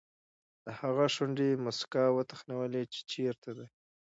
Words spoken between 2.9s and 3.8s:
چې چېرته دی.